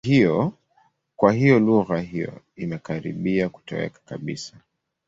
[1.15, 4.55] Kwa hiyo lugha hiyo imekaribia kutoweka kabisa.